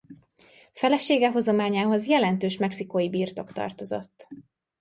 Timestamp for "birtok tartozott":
3.09-4.27